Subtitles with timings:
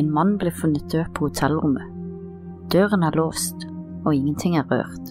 [0.00, 1.88] En mann ble funnet død på hotellrommet.
[2.72, 3.66] Døren er låst,
[4.06, 5.10] og ingenting er rørt.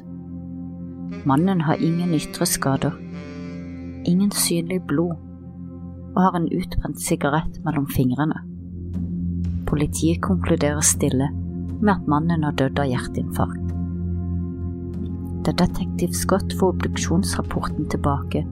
[1.30, 2.96] Mannen har ingen ytre skader,
[4.10, 5.14] ingen synlig blod,
[6.16, 8.42] og har en utbrent sigarett mellom fingrene.
[9.70, 11.30] Politiet konkluderer stille
[11.82, 13.76] med at mannen har dødd av hjerteinfarkt.
[15.46, 18.46] Da detektiv Scott får obduksjonsrapporten tilbake,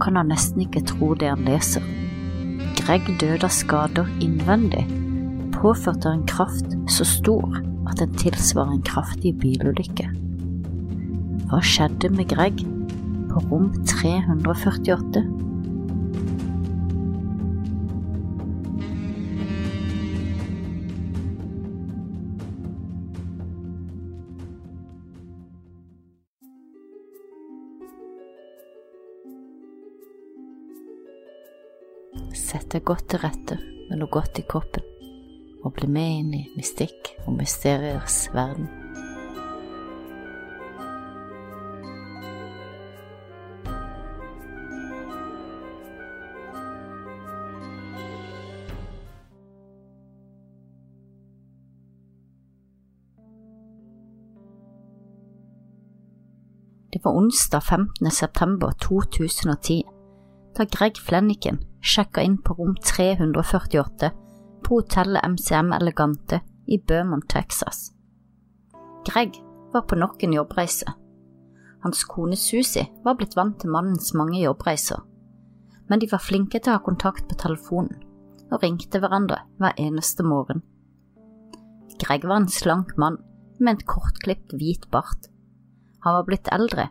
[0.00, 1.84] kan han nesten ikke tro det han leser.
[2.80, 4.86] Greg døde av skader innvendig,
[5.64, 7.54] påført av en kraft så stor
[7.88, 10.10] at den tilsvarer en kraftig bilulykke.
[11.48, 12.60] Hva skjedde med Greg
[13.30, 15.24] på rom 348?
[32.34, 34.84] Sett deg godt til rette med noe godt i kroppen,
[35.64, 38.68] og bli med inn i mystikk og mysteriers verden.
[56.94, 58.10] Det var onsdag 15.
[58.10, 59.82] september 2010
[60.54, 64.12] da Greg Flenniken sjekka inn på rom 348
[64.64, 67.90] på hotellet MCM Elegante i Beaumont, Texas.
[69.04, 69.36] Greg
[69.72, 70.92] var på nok en jobbreise.
[71.84, 75.02] Hans kone Susie var blitt vant til mannens mange jobbreiser,
[75.90, 78.00] men de var flinke til å ha kontakt på telefonen
[78.52, 80.62] og ringte hverandre hver eneste morgen.
[82.00, 83.20] Greg var en slank mann
[83.58, 85.28] med en kortklipt hvit bart.
[86.04, 86.88] Han var blitt eldre,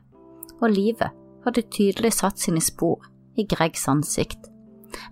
[0.62, 1.14] og livet
[1.46, 3.02] hadde tydelig satt sine spor
[3.38, 4.50] i Gregs ansikt,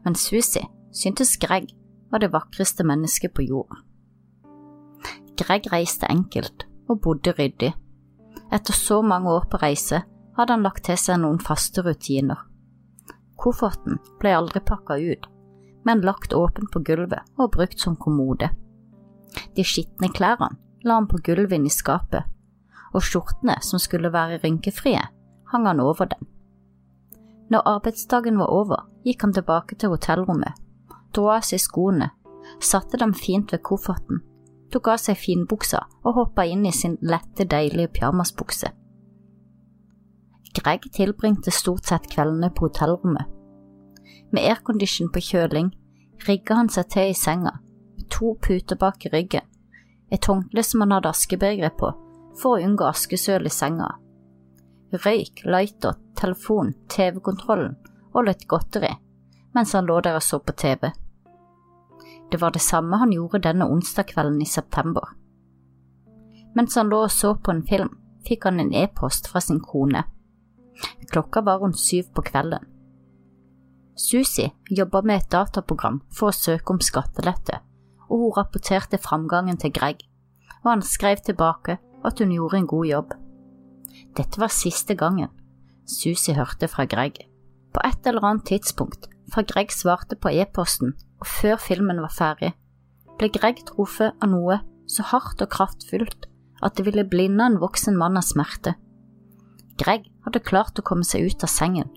[0.05, 1.71] men Susie syntes Greg
[2.11, 3.79] var det vakreste mennesket på jorda.
[5.39, 7.71] Greg reiste enkelt og bodde ryddig.
[8.51, 10.03] Etter så mange år på reise
[10.37, 12.39] hadde han lagt til seg noen faste rutiner.
[13.41, 15.29] Kofferten ble aldri pakka ut,
[15.87, 18.51] men lagt åpen på gulvet og brukt som kommode.
[19.55, 22.27] De skitne klærne la han på gulvet inne i skapet,
[22.91, 25.01] og skjortene som skulle være rynkefrie,
[25.51, 26.27] hang han over dem.
[27.51, 30.53] Når arbeidsdagen var over, gikk han tilbake til hotellrommet,
[31.19, 32.11] av seg skoene,
[32.59, 34.21] satte dem fint ved kofferten,
[34.71, 38.71] tok av seg finbuksa og hoppa inn i sin lette, deilige pyjamasbukse.
[40.55, 43.27] Greg tilbringte stort sett kveldene på hotellrommet.
[44.31, 45.71] Med aircondition på kjøling
[46.27, 47.57] rigga han seg til i senga,
[47.95, 49.47] med to puter bak i ryggen,
[50.11, 51.91] et håndkle som han hadde askebegeret på,
[52.39, 53.93] for å unngå askesøl i senga.
[54.91, 57.77] Røyk, lighter, telefon, TV-kontrollen
[58.11, 58.91] og litt godteri,
[59.55, 60.91] mens han lå der og så på TV.
[62.31, 65.15] Det var det samme han gjorde denne onsdag kvelden i september.
[66.55, 67.89] Mens han lå og så på en film,
[68.27, 70.03] fikk han en e-post fra sin kone.
[71.11, 72.63] Klokka var rundt syv på kvelden.
[73.95, 77.59] Susie jobba med et dataprogram for å søke om skattelette,
[78.07, 79.99] og hun rapporterte framgangen til Greg,
[80.63, 83.13] og han skrev tilbake at hun gjorde en god jobb.
[84.17, 85.29] Dette var siste gangen
[85.91, 87.19] Susie hørte fra Greg.
[87.73, 92.51] På et eller annet tidspunkt, fra Greg svarte på e-posten og før filmen var ferdig,
[93.19, 94.59] ble Greg truffet av noe
[94.91, 96.27] så hardt og kraftfullt
[96.61, 98.75] at det ville blinde en voksen mann av smerte.
[99.81, 101.89] Greg hadde klart å komme seg ut av sengen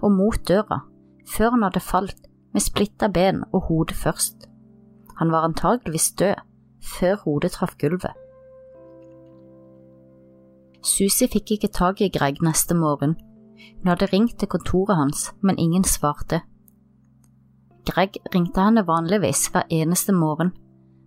[0.00, 0.82] og mot døra
[1.28, 2.24] før han hadde falt
[2.56, 4.48] med splitta ben og hodet først.
[5.20, 6.40] Han var antageligvis død
[6.98, 8.14] før hodet traff gulvet.
[10.82, 13.16] Susi fikk ikke tak i Greg neste morgen.
[13.82, 16.40] Hun hadde ringt til kontoret hans, men ingen svarte.
[17.88, 20.52] Greg ringte henne vanligvis hver eneste morgen,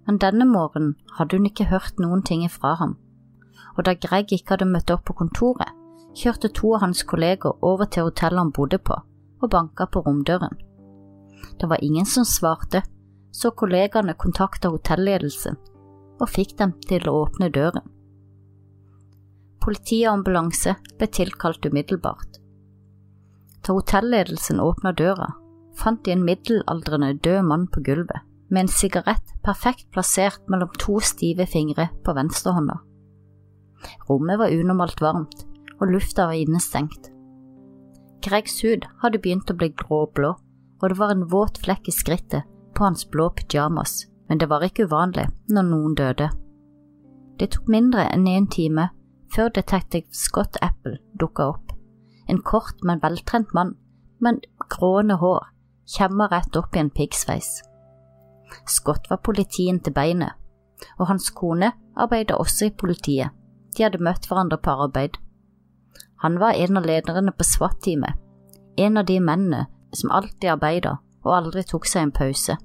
[0.08, 2.96] men denne morgenen hadde hun ikke hørt noen ting fra ham,
[3.78, 5.70] og da Greg ikke hadde møtt opp på kontoret,
[6.18, 8.98] kjørte to av hans kolleger over til hotellet han bodde på,
[9.42, 10.58] og banka på romdøren.
[11.60, 12.82] Det var ingen som svarte,
[13.32, 15.58] så kollegaene kontakta hotelledelsen
[16.22, 17.86] og fikk dem til å åpne døren.
[19.62, 22.40] Politi og ambulanse ble tilkalt umiddelbart.
[23.62, 25.30] Da hotelledelsen åpna døra,
[25.78, 31.00] fant de en middelaldrende død mann på gulvet, med en sigarett perfekt plassert mellom to
[31.00, 32.80] stive fingre på venstrehånda.
[34.10, 35.46] Rommet var unormalt varmt,
[35.80, 37.10] og lufta var innestengt.
[38.22, 40.36] Gregs hud hadde begynt å bli gråblå,
[40.82, 42.46] og det var en våt flekk i skrittet
[42.78, 46.30] på hans blå pyjamas, men det var ikke uvanlig når noen døde.
[47.42, 48.92] Det tok mindre enn en time
[49.34, 51.72] før detektiv Scott Apple dukka opp.
[52.30, 53.74] En kort, men veltrent mann
[54.22, 55.48] med grående hår,
[55.92, 57.62] kjemma rett opp i en piggsveis.
[58.68, 60.34] Scott var politien til beinet,
[61.00, 63.32] og hans kone arbeidet også i politiet.
[63.78, 65.18] De hadde møtt hverandre på arbeid.
[66.24, 68.18] Han var en av lederne på SWAT-teamet,
[68.78, 69.66] en av de mennene
[69.96, 72.58] som alltid arbeidet og aldri tok seg en pause.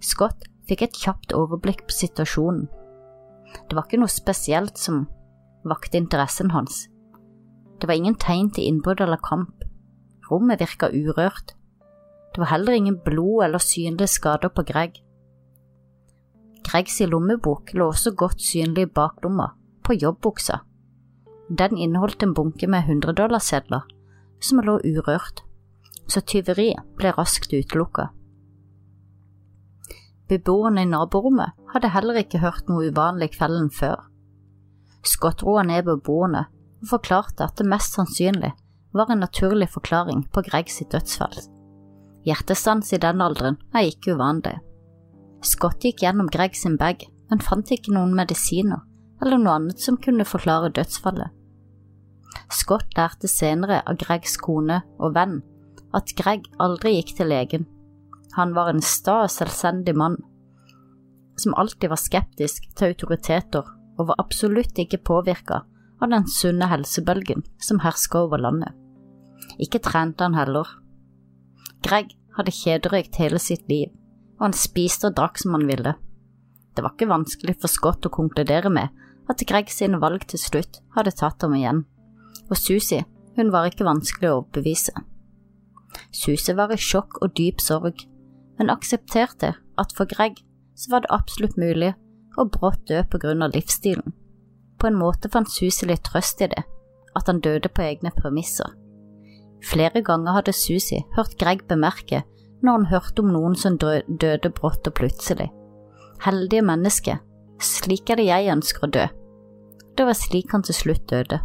[0.00, 2.68] Scott fikk et kjapt overblikk på situasjonen.
[3.68, 5.04] Det var ikke noe spesielt som
[5.66, 6.86] vakte interessen hans.
[7.80, 9.64] Det var ingen tegn til innbrudd eller kamp.
[10.30, 11.56] Rommet virka urørt.
[12.34, 15.00] Det var heller ingen blod eller synlige skader på Greg.
[16.70, 19.48] Gregs lommebok lå også godt synlig i baklomma,
[19.82, 20.60] på jobbbuksa.
[21.58, 23.82] Den inneholdt en bunke med hundredollarsedler,
[24.40, 25.42] som lå urørt,
[26.06, 28.10] så tyveriet ble raskt utelukka.
[30.30, 34.06] Beboerne i naborommet hadde heller ikke hørt noe uvanlig kvelden før.
[35.02, 36.44] Scott roa ned beboerne
[36.80, 38.52] og forklarte at det mest sannsynlig
[38.94, 41.34] var en naturlig forklaring på Gregs dødsfall.
[42.26, 44.58] Hjertestans i den alderen er ikke uvanlig.
[45.46, 48.82] Scott gikk gjennom Greg sin bag, men fant ikke noen medisiner
[49.20, 51.28] eller noe annet som kunne forklare dødsfallet.
[52.50, 55.40] Scott lærte senere av Gregs kone og venn
[55.96, 57.66] at Greg aldri gikk til legen.
[58.36, 60.18] Han var en sta og selvstendig mann
[61.40, 63.64] som alltid var skeptisk til autoriteter
[63.98, 65.62] og var absolutt ikke påvirka
[66.00, 68.72] av den sunne helsebølgen som herska over landet.
[69.60, 70.68] Ikke trente han heller.
[71.84, 73.90] Greg hadde kjederøykt hele sitt liv,
[74.38, 75.94] og han spiste og drakk som han ville.
[76.74, 78.94] Det var ikke vanskelig for Scott å konkludere med
[79.30, 81.84] at Greg sine valg til slutt hadde tatt ham igjen,
[82.50, 83.04] og Susie,
[83.36, 84.94] hun var ikke vanskelig å overbevise.
[86.14, 88.04] Susie var i sjokk og dyp sorg,
[88.58, 90.42] men aksepterte at for Greg
[90.78, 91.94] så var det absolutt mulig
[92.38, 94.14] å brått dø på grunn av livsstilen.
[94.80, 96.62] På en måte fant Susie litt trøst i det,
[97.16, 98.70] at han døde på egne premisser.
[99.66, 102.22] Flere ganger hadde Susi hørt Greg bemerke
[102.64, 105.50] når han hørte om noen som døde brått og plutselig.
[106.24, 107.16] Heldige menneske,
[107.60, 109.06] slik er det jeg ønsker å dø.
[109.96, 111.40] Det var slik han til slutt døde.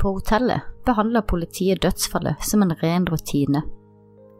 [0.00, 3.62] På hotellet behandla politiet dødsfallet som en ren rutine.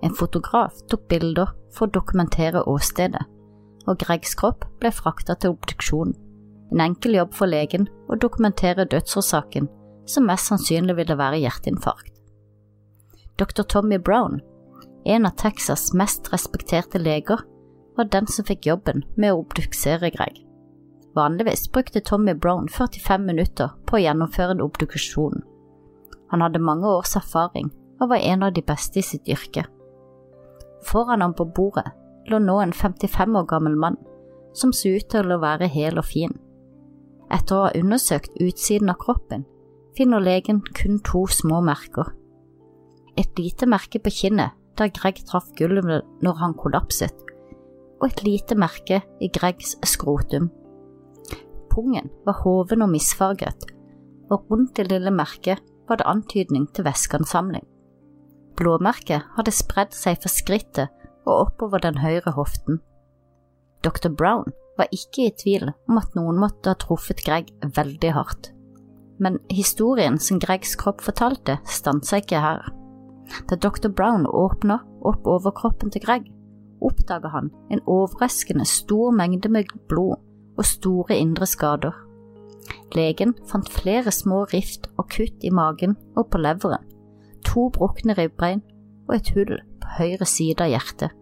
[0.03, 3.23] En fotograf tok bilder for å dokumentere åstedet,
[3.87, 6.15] og Gregs kropp ble frakta til obduksjon.
[6.73, 9.69] En enkel jobb for legen å dokumentere dødsårsaken,
[10.09, 12.20] som mest sannsynlig ville være hjerteinfarkt.
[13.41, 13.63] Dr.
[13.63, 14.41] Tommy Brown,
[15.05, 17.41] en av Texas' mest respekterte leger,
[17.97, 20.43] var den som fikk jobben med å obduksere Greg.
[21.17, 25.41] Vanligvis brukte Tommy Brown 45 minutter på å gjennomføre en obduksjon.
[26.29, 29.65] Han hadde mange års erfaring og var en av de beste i sitt yrke.
[30.85, 31.89] Foran ham på bordet
[32.29, 33.97] lå nå en 55 år gammel mann
[34.53, 36.37] som så ut til å være hel og fin.
[37.33, 39.49] Etter å ha undersøkt utsiden av kroppen,
[39.97, 42.13] finner legen kun to små merker.
[43.19, 47.15] Et lite merke på kinnet der Greg traff gulvet når han kollapset,
[48.01, 50.49] og et lite merke i Gregs skrotum.
[51.71, 53.67] Pungen var hoven og misfarget,
[54.31, 57.67] og rundt det lille merket var det antydning til væskeansamling.
[58.57, 60.97] Blåmerket hadde spredd seg fra skrittet
[61.27, 62.81] og oppover den høyre hoften.
[63.85, 64.11] Dr.
[64.12, 68.51] Brown var ikke i tvil om at noen måtte ha truffet Greg veldig hardt.
[69.21, 72.69] Men historien som Gregs kropp fortalte, stansa ikke her.
[73.51, 73.89] Da dr.
[73.89, 76.29] Brown åpner opp overkroppen til Greg,
[76.81, 80.19] oppdager han en overraskende stor mengde med blod
[80.59, 81.95] og store indre skader.
[82.95, 86.85] Legen fant flere små rift og kutt i magen og på leveren,
[87.47, 88.63] to brukne ribbein
[89.09, 91.15] og et hull på høyre side av hjertet.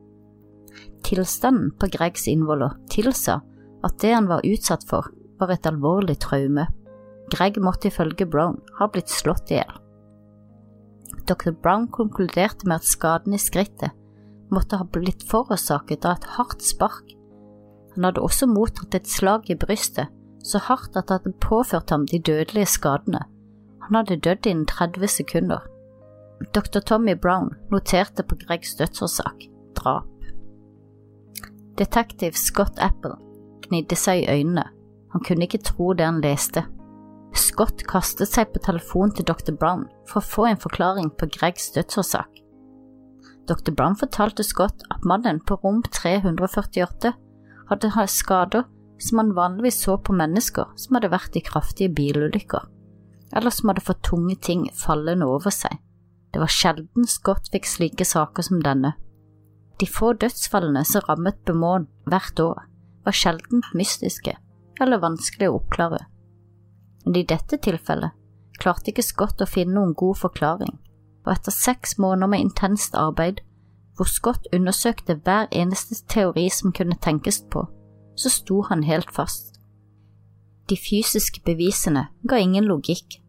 [1.07, 3.41] Tilstanden på Gregs innvoller tilsa
[3.87, 5.07] at det han var utsatt for,
[5.38, 6.67] var et alvorlig traume.
[7.31, 9.77] Greg måtte ifølge Brown ha blitt slått i hjel.
[11.28, 11.52] Dr.
[11.52, 13.94] Brown konkluderte med at skaden i skrittet
[14.50, 17.12] måtte ha blitt forårsaket av et hardt spark.
[17.94, 20.08] Han hadde også mottatt et slag i brystet,
[20.44, 23.26] så hardt at det hadde påført ham de dødelige skadene.
[23.85, 25.66] Han hadde dødd innen 30 sekunder.
[26.54, 26.80] Dr.
[26.80, 30.06] Tommy Brown noterte på Gregs dødsårsak drap.
[31.78, 33.18] Detektiv Scott Apple
[33.68, 34.64] gnidde seg i øynene,
[35.12, 36.64] han kunne ikke tro det han leste.
[37.38, 39.54] Scott kastet seg på telefonen til Dr.
[39.54, 42.42] Brown for å få en forklaring på Gregs dødsårsak.
[43.49, 43.73] Dr.
[43.73, 47.14] Brown fortalte Scott at mannen på rom 348
[47.71, 48.66] hadde hatt skader
[48.99, 52.64] som han vanligvis så på mennesker som hadde vært i kraftige bilulykker,
[53.33, 55.78] eller som hadde fått tunge ting fallende over seg.
[56.33, 58.97] Det var sjelden Scott fikk slike saker som denne.
[59.78, 62.62] De få dødsfallene som rammet Beaumont hvert år,
[63.07, 64.35] var sjeldent mystiske
[64.83, 66.02] eller vanskelig å oppklare.
[67.05, 68.14] Men i dette tilfellet
[68.59, 70.75] klarte ikke Scott å finne noen god forklaring,
[71.26, 73.43] og etter seks måneder med intenst arbeid
[73.99, 77.64] hvor Scott undersøkte hver eneste teori som kunne tenkes på,
[78.19, 79.57] så sto han helt fast.
[80.71, 83.21] De fysiske bevisene ga ingen logikk,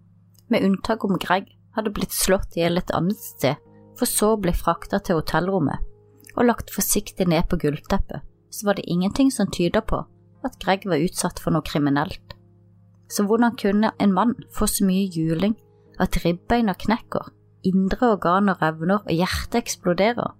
[0.49, 3.57] med unntak om Greg hadde blitt slått i hjel et annet sted,
[3.97, 5.85] for så å bli frakta til hotellrommet
[6.35, 10.03] og lagt forsiktig ned på gulvteppet, så var det ingenting som tyda på
[10.45, 12.28] at Greg var utsatt for noe kriminelt.
[13.09, 15.55] Så hvordan kunne en mann få så mye juling
[15.99, 17.31] at ribbeina knekker,
[17.65, 20.35] indre organer revner og hjertet eksploderer,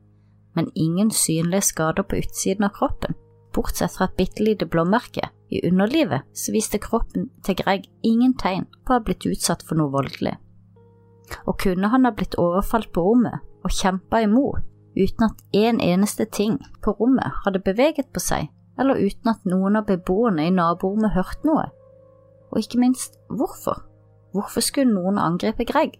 [0.55, 3.17] men ingen synlige skader på utsiden av kroppen?
[3.53, 8.67] Bortsett fra et bitte lite blåmerke i underlivet, så viste kroppen til Greg ingen tegn
[8.85, 10.35] på å ha blitt utsatt for noe voldelig.
[11.49, 14.65] Og kunne han ha blitt overfalt på rommet og kjempa imot
[14.97, 18.49] uten at en eneste ting på rommet hadde beveget på seg,
[18.79, 21.67] eller uten at noen av beboerne i naborommet hørte noe?
[22.51, 23.83] Og ikke minst, hvorfor?
[24.33, 25.97] Hvorfor skulle noen angripe Greg?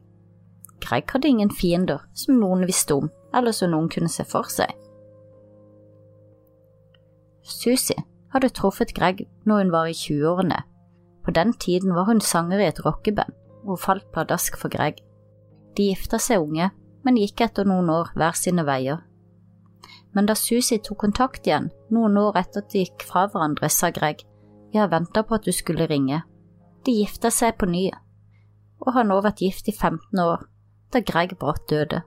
[0.82, 4.72] Greg hadde ingen fiender som noen visste om, eller som noen kunne se for seg.
[7.44, 7.98] Susie
[8.34, 10.62] hadde truffet Greg når hun var i 20-årene.
[11.26, 13.34] På den tiden var hun sanger i et rockeband,
[13.66, 15.02] og falt pladask for Greg.
[15.78, 16.70] De gifta seg unge,
[17.06, 19.04] men gikk etter noen år hver sine veier.
[20.14, 23.92] Men da Susie tok kontakt igjen, noen år etter at de gikk fra hverandre, sa
[23.94, 24.24] Greg,
[24.74, 26.22] jeg venta på at du skulle ringe.
[26.90, 27.84] De gifta seg på ny,
[28.82, 30.40] og har nå vært gift i 15 år,
[30.90, 32.00] da Greg brått døde.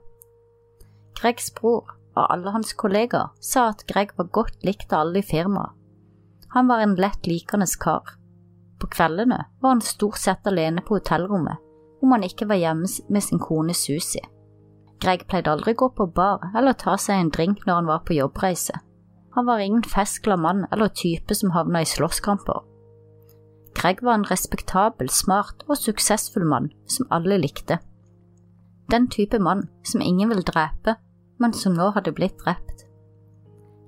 [1.20, 5.28] Gregs bror og alle hans kollegaer sa at Greg var godt likt av alle i
[5.28, 5.76] firmaet.
[6.56, 8.16] Han var en lett likende kar.
[8.82, 11.62] På kveldene var han stort sett alene på hotellrommet,
[12.02, 14.24] om han ikke var hjemme med sin kone Susi.
[14.98, 18.18] Greg pleide aldri gå på bar eller ta seg en drink når han var på
[18.18, 18.82] jobbreise.
[19.38, 22.71] Han var ingen festglad mann eller type som havna i slåsskamper.
[23.74, 27.78] Greg var en respektabel, smart og suksessfull mann som alle likte.
[28.92, 30.96] Den type mann som ingen vil drepe,
[31.40, 32.84] men som nå hadde blitt drept.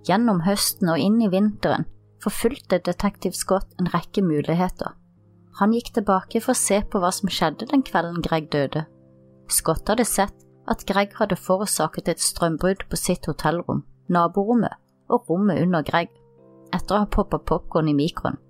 [0.08, 1.86] Gjennom høsten og inn i vinteren
[2.24, 4.96] forfulgte detektiv Scott en rekke muligheter.
[5.60, 8.86] Han gikk tilbake for å se på hva som skjedde den kvelden Greg døde.
[9.52, 10.34] Scott hadde sett
[10.70, 14.74] at Greg hadde forårsaket et strømbrudd på sitt hotellrom, naborommet
[15.12, 16.10] og rommet under Greg,
[16.72, 18.40] etter å ha poppa popkorn i mikroen.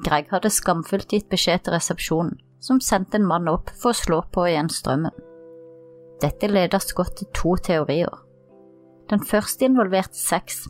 [0.00, 4.22] Greg hadde skamfullt gitt beskjed til resepsjonen, som sendte en mann opp for å slå
[4.32, 5.12] på igjen strømmen.
[6.20, 8.12] Dette leder Scott til to teorier.
[9.12, 10.66] Den første involverte sex.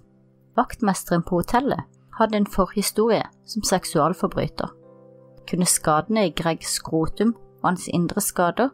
[0.58, 1.86] Vaktmesteren på hotellet
[2.18, 4.70] hadde en forhistorie som seksualforbryter.
[5.50, 8.70] Kunne skadene i Gregs skrotum og hans indre skader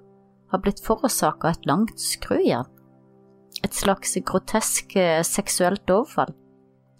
[0.52, 2.68] ha blitt forårsaka av et langt skrujern?
[3.64, 6.34] Et slags grotesk eh, seksuelt overfall?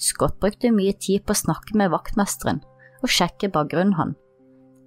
[0.00, 2.62] Scott brukte mye tid på å snakke med vaktmesteren
[3.02, 4.14] og sjekke bakgrunnen han,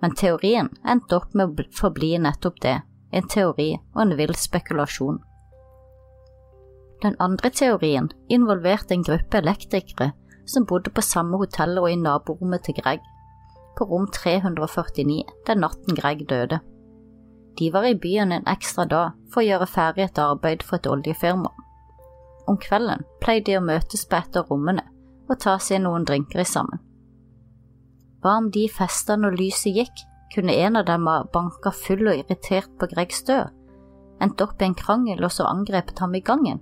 [0.02, 2.78] men teorien endte opp med å forbli nettopp det,
[3.12, 5.20] en teori og en vill spekulasjon.
[7.04, 10.12] Den andre teorien involverte en gruppe elektrikere
[10.50, 13.00] som bodde på samme hotell og i naborommet til Greg,
[13.78, 16.60] på rom 349 den natten Greg døde.
[17.60, 20.88] De var i byen en ekstra dag for å gjøre ferdig et arbeid for et
[20.88, 21.52] oljefirma.
[22.48, 24.86] Om kvelden pleide de å møtes på et av rommene
[25.30, 26.82] og ta seg noen drinker sammen.
[28.20, 32.24] Hva om de festa når lyset gikk, kunne en av dem ha banka full og
[32.24, 33.54] irritert på Gregs død,
[34.22, 36.60] endt opp i en krangel og så angrepet ham i gangen?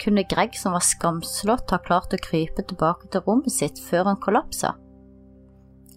[0.00, 4.20] kunne Greg, som var skamslått, ha klart å krype tilbake til rommet sitt før han
[4.24, 4.74] kollapsa.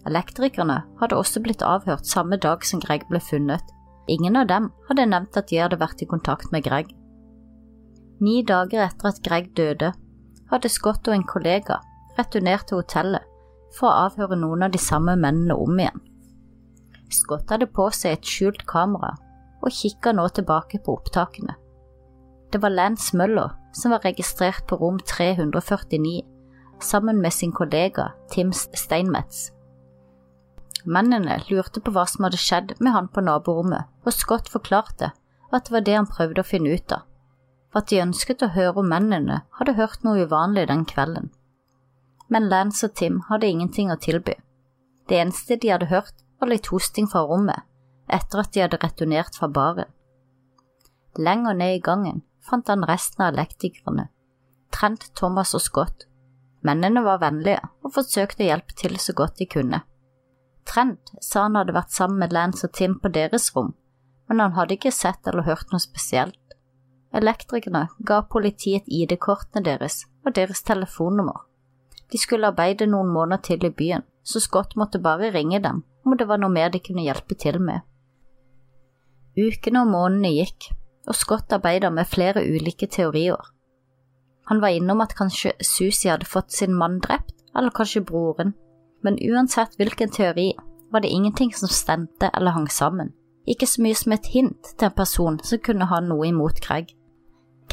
[0.04, 3.64] Elektrikerne hadde også blitt avhørt samme dag som Greg ble funnet.
[4.12, 6.90] Ingen av dem hadde nevnt at de hadde vært i kontakt med Greg.
[8.20, 9.94] Ni dager etter at Greg døde,
[10.50, 11.80] hadde Scott og en kollega
[12.18, 13.24] returnert til hotellet
[13.74, 16.02] for å avhøre noen av de samme mennene om igjen.
[17.12, 19.14] Scott hadde på seg et skjult kamera
[19.64, 21.56] og kikka nå tilbake på opptakene.
[22.52, 26.22] Det var Lance Møller som var registrert på rom 349
[26.84, 29.50] sammen med sin kollega Tim Steinmetz.
[30.84, 35.14] Mennene lurte på hva som hadde skjedd med han på naborommet, og Scott forklarte
[35.54, 37.06] at det var det han prøvde å finne ut av,
[37.74, 41.30] at de ønsket å høre om mennene hadde hørt noe uvanlig den kvelden.
[42.28, 44.36] Men Lance og Tim hadde ingenting å tilby.
[45.08, 47.66] Det eneste de hadde hørt, var litt hosting fra rommet,
[48.08, 49.90] etter at de hadde returnert fra baren.
[51.16, 54.08] Lenger ned i gangen fant han resten av elektrikerne,
[54.74, 56.06] Trent, Thomas og Scott.
[56.66, 59.84] Mennene var vennlige og forsøkte å hjelpe til så godt de kunne.
[60.66, 63.74] Trent sa han hadde vært sammen med Lance og Tim på deres rom,
[64.28, 66.40] men han hadde ikke sett eller hørt noe spesielt.
[67.14, 71.44] Elektrikerne ga politiet ID-kortene deres og deres telefonnummer.
[72.14, 76.14] De skulle arbeide noen måneder til i byen, så Scott måtte bare ringe dem om
[76.14, 77.82] det var noe mer de kunne hjelpe til med.
[79.34, 80.68] Ukene og månedene gikk,
[81.10, 83.40] og Scott arbeidet med flere ulike teorier.
[84.46, 88.54] Han var innom at kanskje Susi hadde fått sin mann drept, eller kanskje broren,
[89.02, 90.52] men uansett hvilken teori
[90.92, 93.10] var det ingenting som stemte eller hang sammen,
[93.50, 96.94] ikke så mye som et hint til en person som kunne ha noe imot Greg.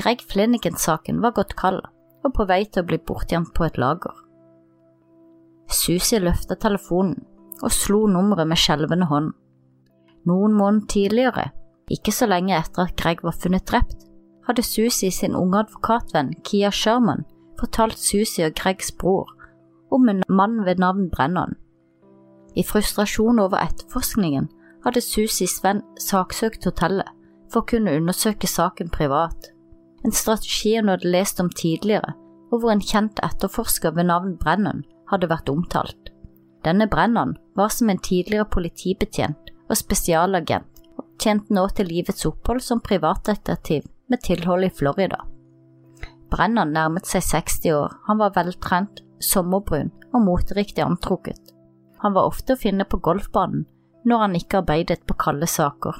[0.01, 1.86] Greg Flinigan-saken var gått kald
[2.25, 4.13] og på vei til å bli bortgjemt på et lager.
[5.73, 7.17] Susi løfta telefonen
[7.61, 9.31] og slo nummeret med skjelvende hånd.
[10.27, 11.49] Noen måneder tidligere,
[11.91, 14.07] ikke så lenge etter at Greg var funnet drept,
[14.47, 17.25] hadde Susi sin unge advokatvenn Kia Sherman
[17.59, 19.29] fortalt Susi og Gregs bror
[19.91, 21.57] om en mann ved navn Brennan.
[22.55, 24.49] I frustrasjon over etterforskningen
[24.85, 27.09] hadde Susis venn saksøkt hotellet
[27.51, 29.51] for å kunne undersøke saken privat,
[30.05, 32.15] en strategi hun hadde lest om tidligere,
[32.51, 36.11] og hvor en kjent etterforsker ved navn Brennan hadde vært omtalt.
[36.65, 42.61] Denne Brennan var som en tidligere politibetjent og spesialagent, og tjente nå til livets opphold
[42.63, 45.23] som privatdetektiv med tilhold i Florida.
[46.31, 51.51] Brennan nærmet seg 60 år, han var veltrent, sommerbrun og moteriktig antrukket.
[52.01, 53.67] Han var ofte å finne på golfbanen
[54.07, 55.99] når han ikke arbeidet på kalde saker.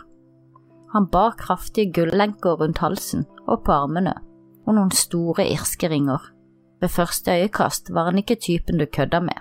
[0.92, 4.16] Han bar kraftige gullenker rundt halsen og på armene,
[4.66, 6.24] og noen store irske ringer.
[6.82, 9.38] Ved første øyekast var han ikke typen du kødda med.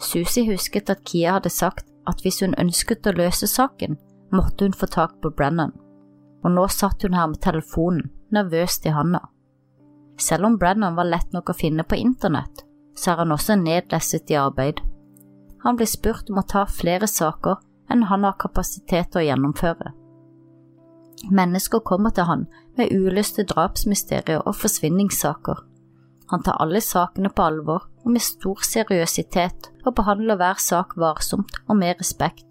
[0.00, 3.98] Susi husket at Kia hadde sagt at hvis hun ønsket å løse saken,
[4.32, 5.72] måtte hun få tak på Brennan,
[6.44, 9.20] og nå satt hun her med telefonen, nervøst i handa.
[10.18, 12.64] Selv om Brennan var lett nok å finne på internett,
[12.96, 14.80] så er han også nedlesset i arbeid.
[15.62, 19.92] Han blir spurt om å ta flere saker enn han har kapasitet til å gjennomføre.
[21.30, 22.46] Mennesker kommer til han
[22.78, 25.58] med uløste drapsmysterier og forsvinningssaker.
[26.30, 31.58] Han tar alle sakene på alvor og med stor seriøsitet og behandler hver sak varsomt
[31.66, 32.46] og med respekt.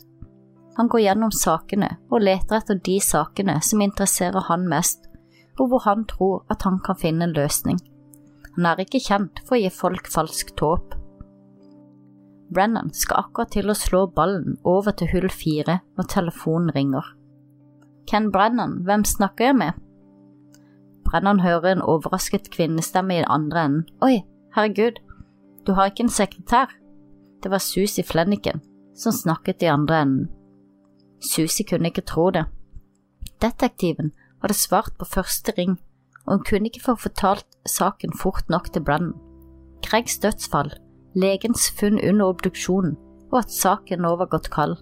[0.78, 5.08] Han går gjennom sakene og leter etter de sakene som interesserer han mest,
[5.60, 7.80] og hvor han tror at han kan finne en løsning.
[8.56, 10.96] Han er ikke kjent for å gi folk falskt håp.
[12.50, 17.06] Brennan skal akkurat til å slå ballen over til hull fire når telefonen ringer.
[18.10, 19.78] Ken Brennan, hvem snakker jeg med?
[21.10, 23.86] Brennan hører en overrasket kvinnestemme i den andre enden.
[24.02, 24.22] Oi,
[24.56, 25.00] herregud,
[25.68, 26.70] du har ikke en sekretær?
[27.44, 28.62] Det var Susi Flenniken
[28.96, 30.30] som snakket i andre enden.
[31.24, 32.46] Susi kunne ikke tro det.
[33.42, 35.80] Detektiven hadde svart på første ring,
[36.26, 39.16] og hun kunne ikke få fortalt saken fort nok til Brennan.
[39.82, 40.74] Gregs dødsfall,
[41.16, 42.98] legens funn under obduksjonen
[43.32, 44.78] og at saken nå var gått kald.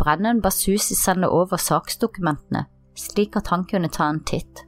[0.00, 2.66] Brennan ba Susi sende over saksdokumentene,
[2.96, 4.64] slik at han kunne ta en titt.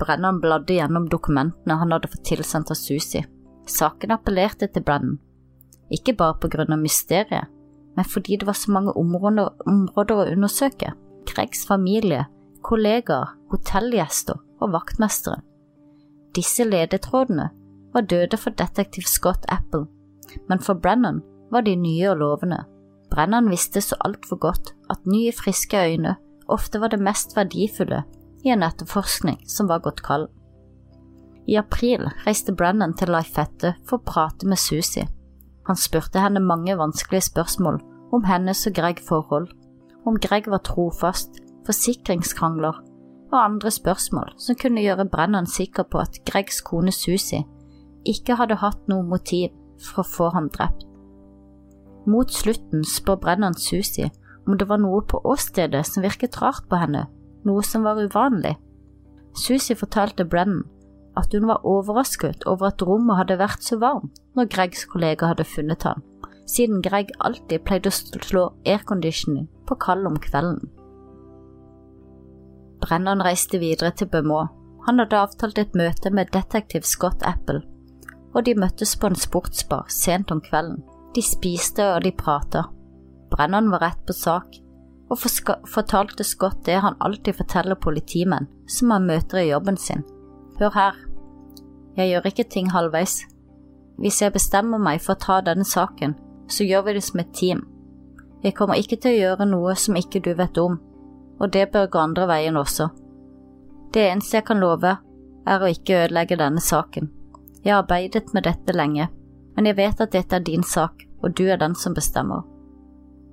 [0.00, 3.22] Brennan bladde gjennom dokumentene han hadde fått tilsendt av Susi.
[3.68, 5.20] Saken appellerte til Brennan,
[5.92, 7.50] ikke bare på grunn av mysteriet,
[7.96, 10.94] men fordi det var så mange områder, områder å undersøke.
[11.28, 12.24] Gregs familie
[12.62, 15.42] kollegaer, hotellgjester og vaktmesteren.
[16.36, 17.48] Disse ledetrådene
[17.94, 19.86] var døde for detektiv Scott Apple,
[20.48, 22.60] men for Brennan var de nye og lovende.
[23.10, 26.14] Brennan visste så altfor godt at nye, friske øyne
[26.50, 28.04] ofte var det mest verdifulle
[28.44, 30.28] i en etterforskning som var gått kald.
[31.46, 35.06] I april reiste Brennan til Lifette for å prate med Susie.
[35.66, 37.80] Han spurte henne mange vanskelige spørsmål
[38.14, 39.50] om hennes og Greg forhold,
[40.06, 42.80] om Greg var trofast, forsikringskrangler
[43.30, 47.42] og andre spørsmål som kunne gjøre Brennan sikker på at Gregs kone Susi
[48.08, 50.86] ikke hadde hatt noe motiv for å få ham drept.
[52.10, 54.08] Mot slutten spør Brennan Susi
[54.48, 57.04] om det var noe på åstedet som virket rart på henne,
[57.46, 58.56] noe som var uvanlig.
[59.36, 60.66] Susi fortalte Brennan
[61.18, 65.46] at hun var overrasket over at rommet hadde vært så varmt når Gregs kollega hadde
[65.48, 66.02] funnet ham,
[66.48, 70.70] siden Greg alltid pleide å slå airconditioning på kald om kvelden.
[72.80, 74.54] Brennan reiste videre til Beaumont.
[74.86, 77.60] Han hadde avtalt et møte med detektiv Scott Apple,
[78.32, 80.80] og de møttes på en sportsbar sent om kvelden.
[81.14, 82.64] De spiste og de prata.
[83.30, 84.56] Brennan var rett på sak,
[85.10, 90.04] og fortalte Scott det han alltid forteller politimenn som han møter i jobben sin.
[90.60, 90.98] Hør her,
[91.96, 93.24] jeg gjør ikke ting halvveis.
[93.98, 96.14] Hvis jeg bestemmer meg for å ta denne saken,
[96.48, 97.64] så gjør vi det som et team.
[98.44, 100.78] Jeg kommer ikke til å gjøre noe som ikke du vet om,
[101.40, 102.88] og det bør gå andre veien også.
[103.92, 104.94] Det eneste jeg kan love,
[105.50, 107.10] er å ikke ødelegge denne saken.
[107.64, 109.08] Jeg har arbeidet med dette lenge,
[109.56, 112.46] men jeg vet at dette er din sak, og du er den som bestemmer.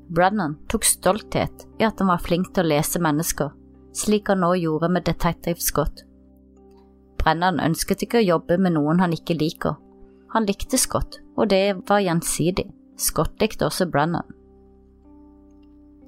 [0.10, 3.52] Brennan tok stolthet i at han var flink til å lese mennesker,
[3.96, 6.04] slik han nå gjorde med Detective Scott.
[7.20, 9.76] Brennan ønsket ikke å jobbe med noen han ikke liker.
[10.32, 12.70] Han likte Scott, og det var gjensidig.
[12.98, 14.26] Scott likte også Brennan.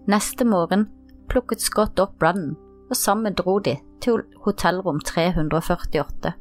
[0.10, 0.88] Neste morgen
[1.30, 2.56] plukket Scott opp Brennan,
[2.90, 6.34] og sammen dro de til hotellrom 348.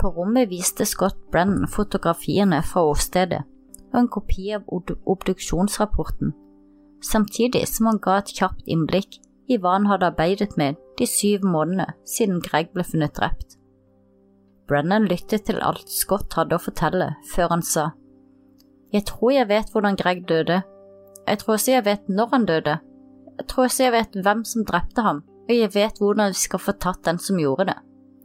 [0.00, 3.44] På rommet viste Scott Brennan fotografiene fra åstedet
[3.90, 6.32] og en kopi av obduksjonsrapporten,
[7.04, 11.46] samtidig som han ga et kjapt innblikk i hva han hadde arbeidet med de syv
[11.46, 13.56] månedene siden Greg ble funnet drept.
[14.70, 17.90] Brennan lyttet til alt Scott hadde å fortelle, før han sa,
[18.92, 20.62] Jeg tror jeg vet hvordan Greg døde.
[21.26, 22.78] Jeg tror også jeg vet når han døde.
[23.38, 26.62] Jeg tror også jeg vet hvem som drepte ham, og jeg vet hvordan vi skal
[26.62, 27.78] få tatt den som gjorde det.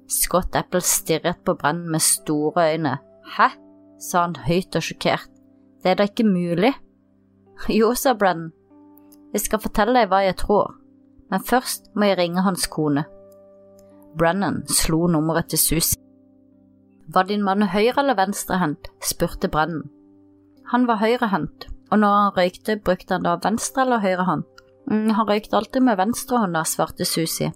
[0.10, 2.98] Scott Apple stirret på Brennan med store øyne.
[3.38, 3.50] Hæ?
[4.02, 5.30] sa han høyt og sjokkert.
[5.82, 6.74] Det er da ikke mulig?
[7.70, 8.52] Jo, sa Brennan.
[9.36, 10.78] Jeg skal fortelle deg hva jeg tror,
[11.28, 13.02] men først må jeg ringe hans kone.
[14.16, 16.00] Brennan slo nummeret til Susie.
[17.12, 18.88] Var din mann høyre- eller venstrehendt?
[19.04, 19.90] spurte Brennan.
[20.72, 24.46] Han var høyrehendt, og når han røykte, brukte han da venstre eller høyre hånd?
[24.88, 27.52] Mm, han røykte alltid med venstrehånda, svarte Susie.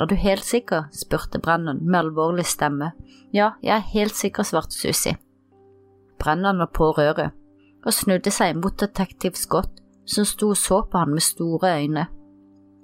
[0.00, 0.88] Er du helt sikker?
[0.92, 2.92] spurte Brennan med alvorlig stemme.
[3.32, 5.16] Ja, jeg er helt sikker, svarte Susie.
[6.18, 7.30] Brennan var på røret
[7.86, 12.06] og snudde seg mot detektiv Scott, som sto og så på han med store øyne.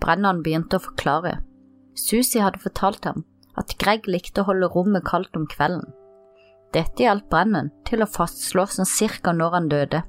[0.03, 1.39] Brennan begynte å forklare.
[1.99, 3.25] Susie hadde fortalt ham
[3.59, 5.91] at Greg likte å holde rommet kaldt om kvelden.
[6.75, 10.03] Dette hjalp Brennan til å fastslå som cirka når han døde.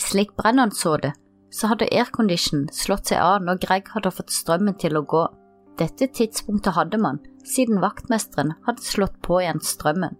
[0.00, 1.12] Slik Brennan så det,
[1.50, 5.24] så hadde aircondition slått seg av når Greg hadde fått strømmen til å gå.
[5.80, 10.18] Dette tidspunktet hadde man, siden vaktmesteren hadde slått på igjen strømmen.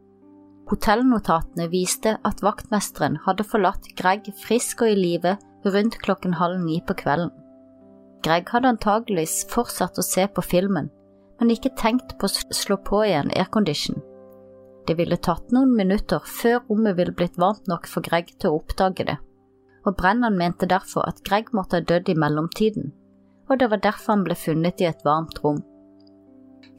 [0.70, 5.34] Hotellnotatene viste at vaktmesteren hadde forlatt Greg frisk og i live
[5.64, 7.32] rundt klokken halv ni på kvelden.
[8.24, 10.90] Greg hadde antageligvis fortsatt å se på filmen,
[11.40, 14.02] men ikke tenkt på å slå på igjen aircondition.
[14.86, 18.60] Det ville tatt noen minutter før rommet ville blitt varmt nok for Greg til å
[18.60, 19.20] oppdage det
[19.84, 22.92] og Brennan mente derfor at Greg måtte ha dødd i mellomtiden,
[23.48, 25.62] og det var derfor han ble funnet i et varmt rom.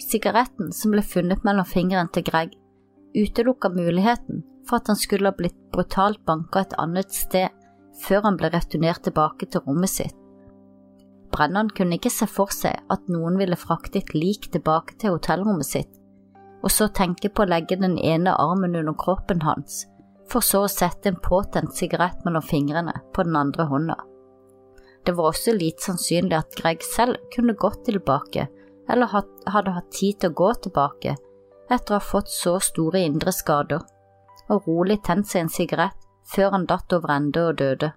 [0.02, 2.54] Sigaretten som ble funnet mellom fingeren til Greg,
[3.17, 7.50] utelukka muligheten for at han skulle ha blitt brutalt banka et annet sted
[8.01, 10.17] før han ble returnert tilbake til rommet sitt.
[11.32, 15.67] Brennan kunne ikke se for seg at noen ville frakte et lik tilbake til hotellrommet
[15.67, 15.91] sitt,
[16.62, 19.86] og så tenke på å legge den ene armen under kroppen hans
[20.32, 23.97] for så å sette en påtent sigarett mellom fingrene på den andre hånda.
[25.04, 28.45] Det var også lite sannsynlig at Greg selv kunne gått tilbake,
[28.91, 31.15] eller hadde hatt tid til å gå tilbake
[31.71, 33.82] etter å ha fått så store indre skader,
[34.51, 36.00] og rolig tent seg en sigarett
[36.32, 37.91] før han datt over ende og døde.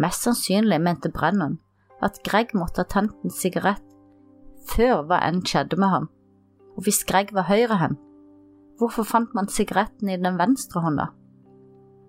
[0.00, 1.58] Mest sannsynlig mente Brennan
[2.04, 3.84] at Greg måtte ha tent en sigarett
[4.70, 6.06] før hva enn skjedde med ham,
[6.74, 8.00] og hvis Greg var høyrehendt,
[8.80, 11.10] hvorfor fant man sigaretten i den venstre hånda?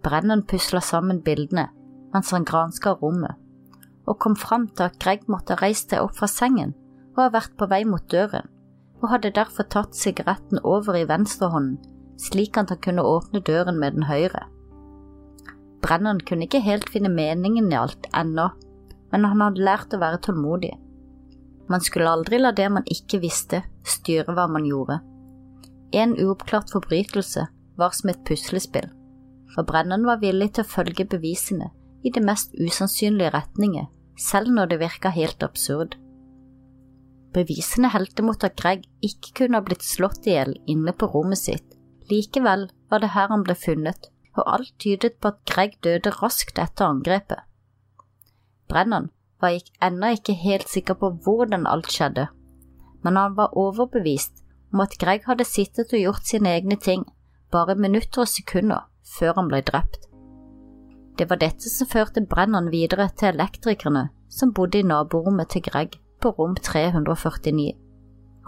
[0.06, 1.68] Brennan pusla sammen bildene
[2.14, 3.36] mens han granska rommet,
[4.08, 6.74] og kom fram til at Greg måtte ha reist seg opp fra sengen
[7.16, 8.48] og ha vært på vei mot døren,
[9.02, 11.80] og hadde derfor tatt sigaretten over i venstrehånden,
[12.20, 14.46] slik at han kunne åpne døren med den høyre.
[15.86, 18.50] Brennan kunne ikke helt finne meningen i alt ennå,
[19.13, 20.74] men han hadde lært å være tålmodig.
[21.69, 25.00] Man skulle aldri la det man ikke visste, styre hva man gjorde.
[25.93, 28.89] En uoppklart forbrytelse var som et puslespill
[29.58, 31.69] og Brennan var villig til å følge bevisene
[32.06, 33.88] i de mest usannsynlige retninger,
[34.19, 35.95] selv når det virka helt absurd.
[37.36, 41.41] Bevisene helte mot at Greg ikke kunne ha blitt slått i hjel inne på rommet
[41.41, 41.65] sitt,
[42.12, 46.60] likevel var det her han ble funnet, og alt tydet på at Greg døde raskt
[46.60, 47.43] etter angrepet.
[48.69, 49.10] Brennan
[49.41, 52.28] var ennå ikke helt sikker på hvordan alt skjedde,
[53.04, 54.43] men han var overbevist
[54.74, 57.06] om at Greg hadde sittet og gjort sine egne ting,
[57.52, 60.10] bare minutter og sekunder før han ble drept.
[61.15, 65.95] Det var dette som førte Brennan videre til elektrikerne som bodde i naborommet til Greg
[66.21, 67.71] på rom 349.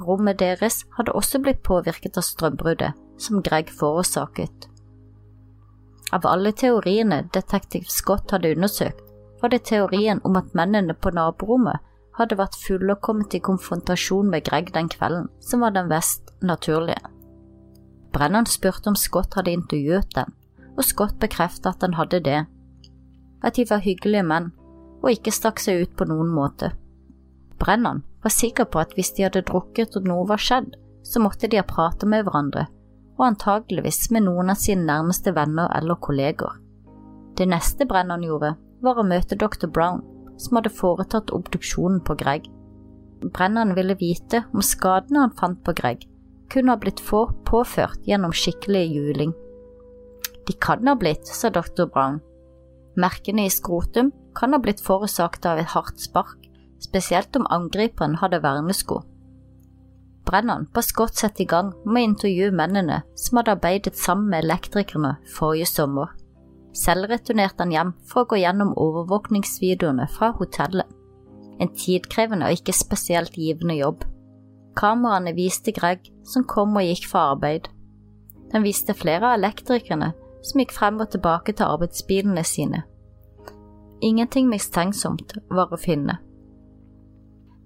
[0.07, 4.67] Rommet deres hadde også blitt påvirket av strømbruddet som Greg forårsaket.
[6.11, 9.03] Av alle teoriene detektiv Scott hadde undersøkt,
[9.41, 11.83] var det teorien om at mennene på naborommet
[12.17, 16.31] hadde vært fulle og kommet i konfrontasjon med Greg den kvelden, som var den mest
[16.41, 17.11] naturlige.
[18.15, 20.31] Brennan spurte om Scott hadde intervjuet dem,
[20.77, 22.39] og Scott bekreftet at han hadde det,
[23.43, 24.49] at de var hyggelige menn
[25.03, 26.71] og ikke stakk seg ut på noen måte.
[27.61, 30.73] Brennan var sikker på at hvis de hadde drukket og noe var skjedd,
[31.05, 32.65] så måtte de ha pratet med hverandre,
[33.17, 36.59] og antageligvis med noen av sine nærmeste venner eller kolleger.
[37.37, 39.67] Det neste Brennan gjorde, var å møte dr.
[39.73, 40.03] Brown,
[40.37, 42.45] som hadde foretatt obduksjonen på Greg.
[43.33, 46.05] Brennan ville vite om skadene han fant på Greg,
[46.53, 49.33] kunne ha blitt få påført gjennom skikkelig juling.
[50.47, 51.89] De kan ha blitt, sa dr.
[51.89, 52.21] Brown.
[52.97, 56.37] Merkene i skrotum kan ha blitt forårsaket av et hardt spark,
[56.81, 59.01] spesielt om angriperen hadde vernesko.
[60.27, 64.43] Brennan ba Scott sette i gang med å intervjue mennene som hadde arbeidet sammen med
[64.43, 66.11] elektrikerne forrige sommer.
[66.75, 70.89] Selv returnerte han hjem for å gå gjennom overvåkningsvideoene fra hotellet.
[71.63, 74.03] En tidkrevende og ikke spesielt givende jobb.
[74.77, 77.71] Kameraene viste Greg som kom og gikk fra arbeid.
[78.51, 80.11] Den viste flere av elektrikerne
[80.45, 82.83] som gikk frem og tilbake til arbeidsbilene sine.
[84.03, 86.19] Ingenting mistenksomt var å finne.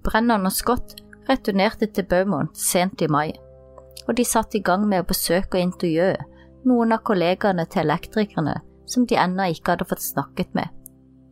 [0.06, 0.96] Brennan og Scott
[1.32, 3.32] returnerte til Beaumont sent i mai,
[4.08, 6.18] og de satte i gang med å besøke og intervjue
[6.68, 8.60] noen av kollegaene til elektrikerne
[8.92, 10.68] som de ennå ikke hadde fått snakket med.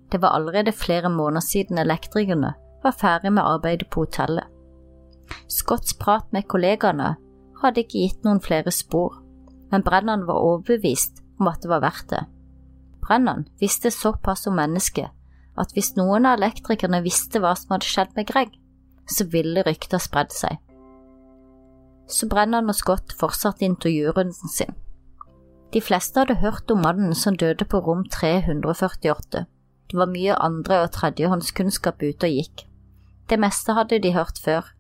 [0.10, 4.48] Det var allerede flere måneder siden elektrikerne var ferdig med arbeidet på hotellet.
[5.52, 7.16] Scotts prat med kollegaene
[7.62, 9.20] hadde ikke gitt noen flere spor,
[9.70, 12.24] men Brennan var overbevist om at det var verdt det.
[13.04, 15.12] Brennan visste såpass om mennesket
[15.60, 18.54] at hvis noen av elektrikerne visste hva som hadde skjedd med Greg,
[19.10, 20.58] så ville rykter spredd seg.
[22.10, 24.74] Så Brennan og Scott fortsatte intervjurunden sin.
[25.74, 29.46] De fleste hadde hørt om mannen som døde på rom 348.
[29.90, 32.66] Det var mye andre- og tredjehåndskunnskap ute og gikk.
[33.30, 34.74] Det meste hadde de hørt før.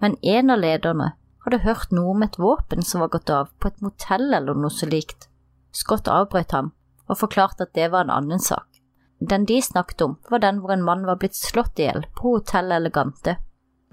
[0.00, 1.12] Men en av lederne
[1.44, 4.72] hadde hørt noe om et våpen som var gått av på et motell eller noe
[4.72, 5.28] så likt.
[5.72, 6.72] Scott avbrøt ham
[7.06, 8.66] og forklarte at det var en annen sak.
[9.20, 12.34] Den de snakket om, var den hvor en mann var blitt slått i hjel på
[12.34, 13.36] Hotell Elegante,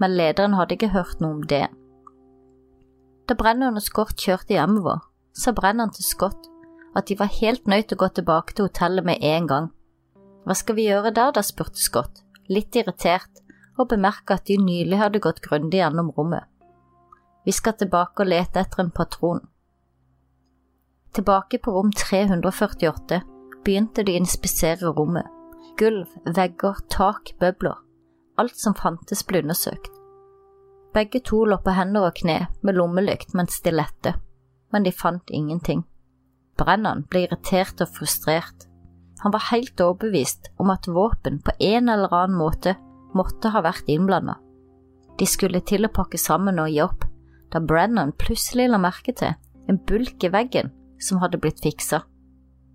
[0.02, 1.66] men lederen hadde ikke hørt noe om det.
[3.28, 6.50] Da Brennan og Scott kjørte hjemover, sa Brennan til Scott
[6.94, 9.70] at de var helt nødt til å gå tilbake til hotellet med en gang.
[10.44, 13.40] Hva skal vi gjøre der da, spurte Scott, litt irritert,
[13.78, 16.46] og bemerka at de nylig hadde gått grundig gjennom rommet.
[17.44, 19.42] Vi skal tilbake og lete etter en patron.
[21.14, 23.20] Tilbake på rom 348
[23.64, 25.26] begynte de å inspisere rommet.
[25.80, 27.80] Gulv, vegger, tak, bøbler.
[28.40, 29.90] Alt som fantes ble undersøkt.
[30.94, 34.14] Begge to lå på hender og kne med lommelykt mens de lette,
[34.74, 35.82] men de fant ingenting.
[36.58, 38.66] Brennan ble irritert og frustrert.
[39.22, 42.76] Han var helt overbevist om at våpen på en eller annen måte
[43.14, 44.36] måtte ha vært innblanda.
[45.18, 47.06] De skulle til å pakke sammen og gi opp,
[47.54, 49.34] da Brennan plutselig la merke til
[49.70, 52.02] en bulk i veggen som hadde blitt fiksa.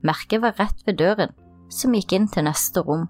[0.08, 1.34] Merket var rett ved døren,
[1.70, 3.08] som gikk inn til neste rom.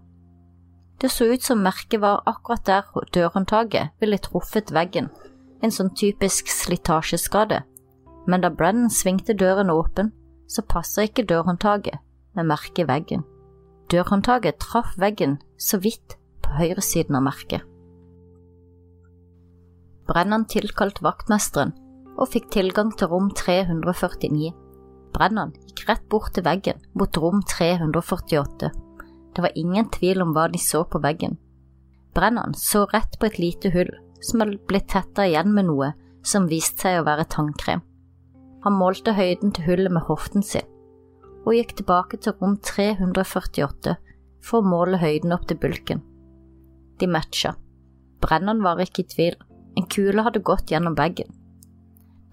[0.99, 5.07] Det så ut som merket var akkurat der dørhåndtaket ville truffet veggen,
[5.63, 7.61] en sånn typisk slitasjeskade,
[8.27, 10.11] men da Brennan svingte døren åpen,
[10.47, 12.01] så passet ikke dørhåndtaket
[12.35, 13.23] med merket i veggen.
[13.89, 17.63] Dørhåndtaket traff veggen så vidt på høyresiden av merket.
[20.09, 21.71] Brennan tilkalte vaktmesteren
[22.19, 24.51] og fikk tilgang til rom 349.
[25.15, 28.73] Brennan gikk rett bort til veggen mot rom 348.
[29.39, 31.37] Det var ingen tvil om hva de så på veggen.
[32.11, 33.87] Brennan så rett på et lite hull
[34.19, 35.93] som hadde blitt tetta igjen med noe
[36.27, 37.79] som viste seg å være tannkrem.
[38.65, 40.67] Han målte høyden til hullet med hoften sin,
[41.45, 43.93] og gikk tilbake til rom 348
[44.43, 46.03] for å måle høyden opp til bulken.
[46.99, 47.53] De matcha.
[48.19, 49.39] Brennan var ikke i tvil,
[49.79, 51.31] en kule hadde gått gjennom bagen.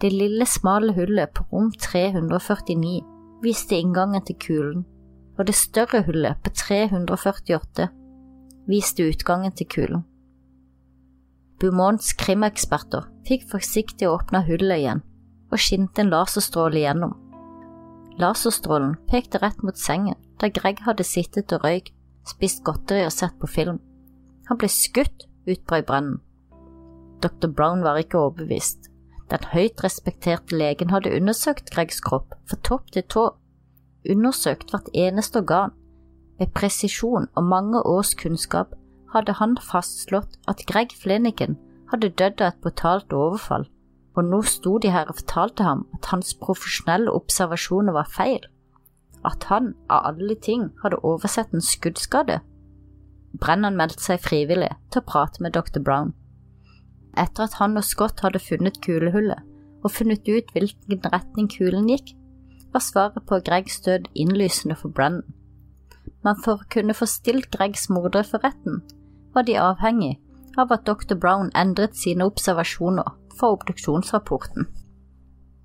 [0.02, 2.98] Det lille, smale hullet på rom 349
[3.46, 4.86] viste inngangen til kulen,
[5.36, 7.88] og det større hullet på 348
[8.66, 10.04] viste utgangen til kulen.
[11.60, 15.04] Beaumonts krimeksperter fikk forsiktig åpna hullet igjen
[15.52, 17.14] og skinte en laserstråle igjennom.
[18.20, 21.94] Laserstrålen pekte rett mot sengen der Greg hadde sittet og røykt,
[22.28, 23.78] spist godteri og sett på film.
[24.48, 26.20] Han ble skutt, utbrøt Brennen.
[27.24, 27.48] Dr.
[27.48, 28.90] Brown var ikke overbevist.
[29.30, 33.24] Den høyt respekterte legen hadde undersøkt Gregs kropp fra topp til tå,
[34.12, 35.74] undersøkt hvert eneste organ.
[36.38, 38.74] Med presisjon og mange års kunnskap
[39.14, 41.56] hadde han fastslått at Greg Flenigan
[41.92, 43.64] hadde dødd av et brutalt overfall,
[44.16, 48.42] og nå sto de her og fortalte ham at hans profesjonelle observasjoner var feil,
[49.24, 52.40] at han, av alle ting, hadde oversett en skuddskade.
[53.40, 55.80] Brennan meldte seg frivillig til å prate med dr.
[55.80, 56.14] Brown
[57.20, 59.40] etter at han og Scott hadde funnet kulehullet
[59.84, 62.14] og funnet ut hvilken retning kulen gikk,
[62.76, 65.24] var svaret på Gregs død innlysende for Brennan.
[66.24, 68.82] Men for å kunne få stilt Gregs mordere for retten,
[69.32, 70.16] var de avhengig
[70.60, 71.16] av at dr.
[71.16, 74.68] Brown endret sine observasjoner for obduksjonsrapporten.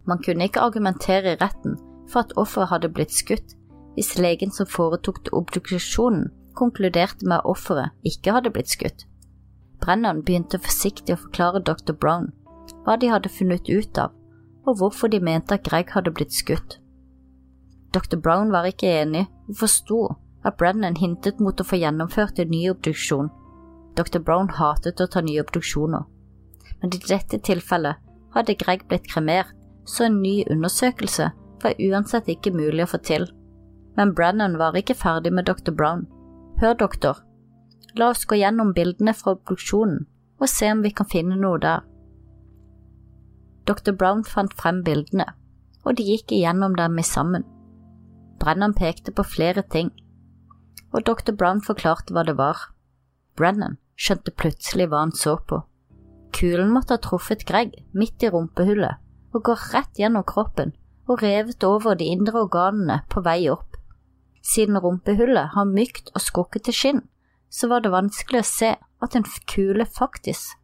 [0.08, 1.78] Man kunne ikke argumentere i retten
[2.12, 3.58] for at offeret hadde blitt skutt
[3.96, 9.04] hvis legen som foretok obduksjonen, konkluderte med at offeret ikke hadde blitt skutt.
[9.84, 11.92] Brennan begynte forsiktig å forklare dr.
[11.92, 12.32] Brown
[12.86, 14.16] hva de hadde funnet ut av,
[14.64, 16.81] og hvorfor de mente at Greg hadde blitt skutt.
[17.92, 18.18] Dr.
[18.18, 20.02] Brown var ikke enig og forsto
[20.48, 23.30] at Brennan hintet mot å få gjennomført en ny obduksjon.
[24.00, 24.22] Dr.
[24.24, 26.08] Brown hatet å ta nye obduksjoner.
[26.82, 27.98] men i dette tilfellet
[28.34, 29.52] hadde Greg blitt kremert,
[29.86, 31.28] så en ny undersøkelse
[31.62, 33.28] var uansett ikke mulig å få til.
[33.98, 35.72] Men Brennan var ikke ferdig med dr.
[35.72, 36.08] Brown.
[36.58, 37.22] Hør, doktor,
[37.94, 40.08] la oss gå gjennom bildene fra obduksjonen
[40.42, 41.86] og se om vi kan finne noe der.
[43.70, 43.94] Dr.
[43.94, 45.28] Brown fant frem bildene,
[45.86, 47.46] og de gikk igjennom dem sammen.
[48.42, 49.92] Brennan pekte på flere ting,
[50.92, 51.36] og dr.
[51.38, 52.72] Brown forklarte hva det var.
[53.38, 55.62] Brennan skjønte plutselig hva han så på.
[56.34, 58.98] Kulen måtte ha truffet Greg midt i rumpehullet
[59.36, 60.74] og gå rett gjennom kroppen
[61.08, 63.78] og revet over de indre organene på vei opp.
[64.42, 67.04] Siden rumpehullet har mykt og skrukkete skinn,
[67.52, 70.56] så var det vanskelig å se at en kule faktisk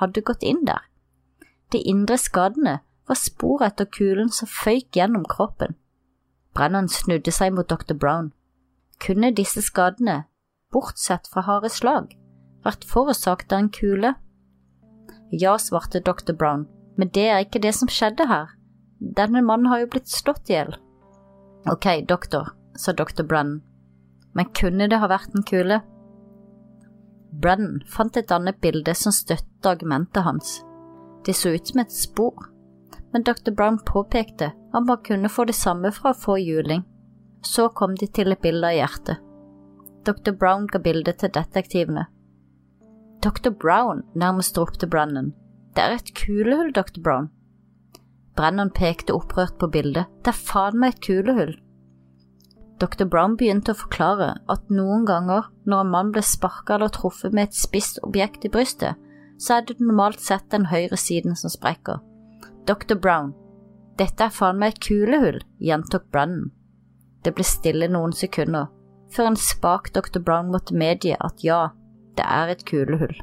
[0.00, 0.84] hadde gått inn der.
[1.72, 5.76] De indre skadene var spor etter kulen som føyk gjennom kroppen.
[6.56, 7.94] Brennan snudde seg mot dr.
[7.94, 8.32] Brown.
[9.02, 10.22] Kunne disse skadene,
[10.72, 12.14] bortsett fra harde slag,
[12.64, 14.14] vært forårsaket av en kule?
[15.32, 16.32] Ja, svarte dr.
[16.32, 16.64] Brown,
[16.96, 18.54] men det er ikke det som skjedde her.
[18.98, 20.72] Denne mannen har jo blitt slått i hjel.
[21.68, 23.26] Ok, doktor, sa dr.
[23.26, 23.60] Brennan,
[24.32, 25.82] men kunne det ha vært en kule?
[27.36, 30.60] Brennan fant et annet bilde som støttet argumentet hans.
[31.26, 32.48] Det så ut som et spor,
[33.12, 33.52] men dr.
[33.52, 36.84] Brown påpekte at man kunne få det samme fra å få juling.
[37.42, 39.22] Så kom de til et bilde av hjertet.
[40.06, 40.32] Dr.
[40.32, 42.06] Brown ga bildet til detektivene.
[43.22, 43.50] Dr.
[43.50, 45.32] Brown, nærmest ropte Brennan.
[45.74, 47.00] Det er et kulehull, dr.
[47.02, 47.30] Brown.
[48.36, 50.10] Brennan pekte opprørt på bildet.
[50.22, 51.56] Det er faen meg et kulehull.
[52.76, 53.06] Dr.
[53.08, 57.48] Brown begynte å forklare at noen ganger når en mann ble sparka eller truffet med
[57.48, 59.00] et spisst objekt i brystet,
[59.40, 62.02] så er det normalt sett den høyre siden som sprekker.
[62.66, 62.96] Dr.
[62.98, 63.32] Brown,
[63.96, 66.50] dette er faen meg et kulehull, gjentok Brennan.
[67.22, 68.68] Det ble stille noen sekunder,
[69.14, 70.18] før en spak Dr.
[70.18, 71.68] Brown måtte medgi at ja,
[72.18, 73.14] det er et kulehull.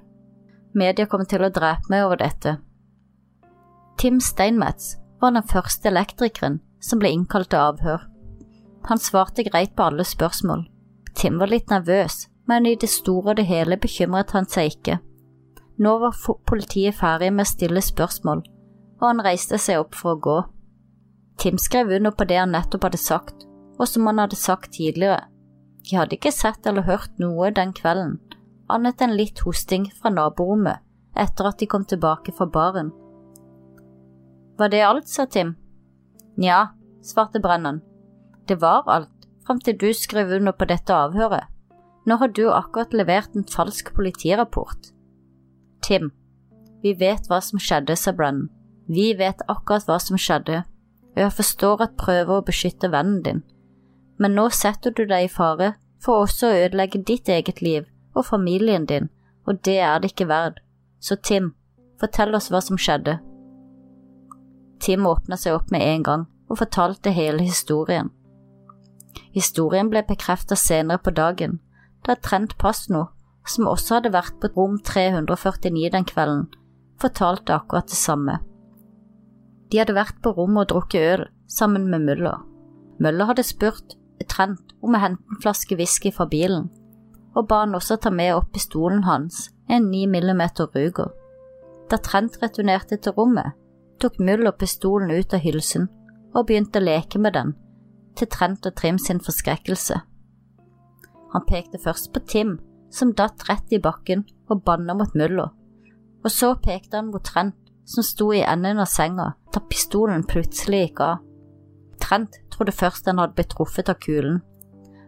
[0.74, 2.56] Media kommer til å drepe meg over dette.
[4.00, 8.08] Tim Steinmetz var den første elektrikeren som ble innkalt til avhør.
[8.90, 10.66] Han svarte greit på alle spørsmål.
[11.16, 14.98] Tim var litt nervøs, men i det store og det hele bekymret han seg ikke.
[15.84, 16.18] Nå var
[16.50, 18.44] politiet ferdig med å stille spørsmål,
[19.04, 20.38] og han reiste seg opp for å gå.
[21.44, 23.44] Tim skrev under på det han nettopp hadde sagt,
[23.76, 25.28] og som han hadde sagt tidligere.
[25.84, 28.22] De hadde ikke sett eller hørt noe den kvelden,
[28.72, 30.80] annet enn litt hosting fra naborommet
[31.20, 32.94] etter at de kom tilbake fra baren.
[34.58, 35.58] Var det alt, sa Tim.
[36.40, 36.72] Nja,
[37.06, 37.84] svarte Brennan
[38.48, 41.48] det var alt, fram til du skrev under på dette avhøret.
[42.06, 44.92] Nå har du akkurat levert en falsk politirapport.
[45.84, 46.12] Tim,
[46.84, 48.50] vi vet hva som skjedde, sa Brennan.
[48.88, 50.64] Vi vet akkurat hva som skjedde,
[51.14, 53.42] og jeg forstår at prøver å beskytte vennen din,
[54.20, 58.28] men nå setter du deg i fare for også å ødelegge ditt eget liv og
[58.28, 59.10] familien din,
[59.48, 60.60] og det er det ikke verd.
[61.00, 61.54] Så Tim,
[62.00, 63.18] fortell oss hva som skjedde.
[64.84, 68.12] Tim åpna seg opp med en gang og fortalte hele historien.
[69.34, 71.60] Historien ble bekreftet senere på dagen,
[72.06, 73.08] da Trent Pasno,
[73.48, 76.50] som også hadde vært på rom 349 den kvelden,
[77.02, 78.38] fortalte akkurat det samme.
[79.74, 82.44] De hadde vært på rommet og drukket øl sammen med Møller.
[83.02, 83.96] Møller hadde spurt
[84.30, 86.68] Trent om å hente en flaske whisky fra bilen,
[87.34, 90.44] og ba han også ta med opp pistolen hans, en 9 mm
[90.76, 91.10] Ruger.
[91.90, 93.58] Da Trent returnerte til rommet,
[94.00, 95.90] tok Muller pistolen ut av hylsen
[96.36, 97.56] og begynte å leke med den
[98.16, 100.00] til Trent og Trim sin forskrekkelse.
[101.34, 102.60] Han pekte først på Tim,
[102.94, 104.22] som datt rett i bakken
[104.54, 105.50] og banna mot Mulla,
[106.22, 110.82] og så pekte han mot Trent, som sto i enden av senga da pistolen plutselig
[110.88, 111.22] gikk av.
[112.04, 114.42] Trent trodde først han hadde blitt truffet av kulen,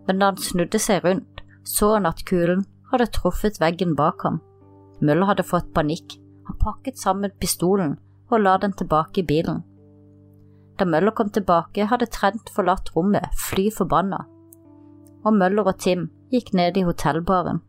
[0.08, 4.42] men da han snudde seg rundt, så han at kulen hadde truffet veggen bak ham.
[5.02, 7.98] Muller hadde fått panikk, han pakket sammen pistolen
[8.32, 9.64] og la den tilbake i bilen.
[10.80, 14.26] Da Møller kom tilbake, hadde Trent forlatt rommet, fly forbanna,
[15.24, 17.62] og Møller og Tim gikk ned i hotellbaren.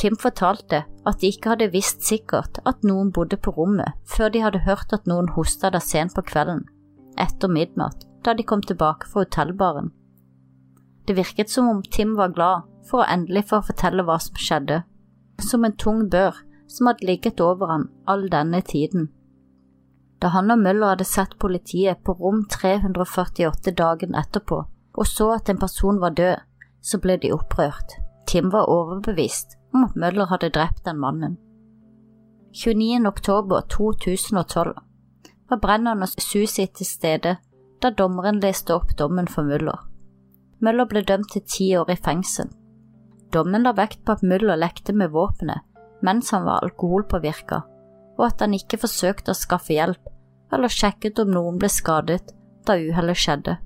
[0.00, 4.40] Tim fortalte at de ikke hadde visst sikkert at noen bodde på rommet før de
[4.40, 6.62] hadde hørt at noen hosta der sent på kvelden,
[7.20, 9.92] etter midnatt, da de kom tilbake fra hotellbaren.
[11.04, 14.82] Det virket som om Tim var glad for å endelig få fortelle hva som skjedde,
[15.44, 16.38] som en tung bør
[16.70, 19.10] som hadde ligget over han all denne tiden.
[20.20, 24.64] Da han og Møller hadde sett politiet på rom 348 dagen etterpå
[25.00, 26.36] og så at en person var død,
[26.82, 27.96] så ble de opprørt.
[28.26, 31.36] Tim var overbevist om at Møller hadde drept den mannen.
[32.52, 33.06] 29.
[33.06, 34.74] oktober 2012
[35.50, 37.36] var Brennan og Susi til stede
[37.82, 39.78] da dommeren leste opp dommen for Møller.
[40.60, 42.50] Møller ble dømt til ti år i fengsel.
[43.32, 45.66] Dommen la vekt på at Møller lekte med våpenet
[46.02, 47.60] mens han var alkoholpåvirka,
[48.18, 50.08] og at han ikke forsøkte å skaffe hjelp
[50.50, 52.32] eller sjekket om noen ble skadet
[52.66, 53.56] da uhellet skjedde.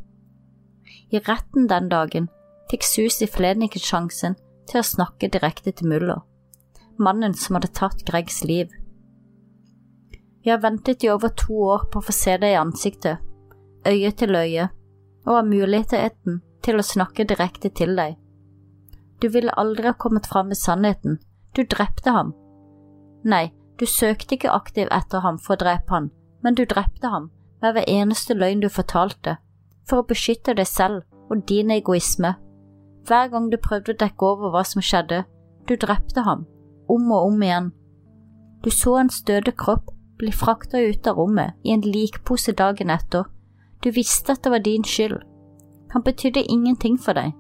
[1.15, 2.27] I retten den dagen
[2.71, 4.35] fikk Susi Fleniken sjansen
[4.71, 6.23] til å snakke direkte til Muller,
[6.99, 8.73] mannen som hadde tatt Gregs liv.
[10.45, 13.23] Vi har ventet i over to år på å få se deg i ansiktet,
[13.89, 14.69] øye til øye,
[15.25, 18.17] og har muligheten til å snakke direkte til deg.
[19.21, 21.19] Du ville aldri ha kommet fram med sannheten,
[21.57, 22.35] du drepte ham.
[23.25, 26.11] Nei, du søkte ikke aktivt etter ham for å drepe ham,
[26.45, 27.31] men du drepte ham
[27.63, 29.39] med hver eneste løgn du fortalte,
[29.89, 32.35] for å beskytte deg selv og din egoisme.
[33.05, 35.25] Hver gang du prøvde å dekke over hva som skjedde,
[35.69, 36.47] du drepte ham,
[36.89, 37.71] om og om igjen.
[38.65, 43.27] Du så en døde kropp bli frakta ut av rommet i en likpose dagen etter.
[43.85, 45.19] Du visste at det var din skyld.
[45.93, 47.35] Han betydde ingenting for deg.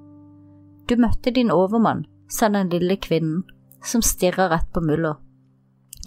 [0.89, 3.45] Du møtte din overmann, sa den lille kvinnen,
[3.85, 5.17] som stirra rett på Muller.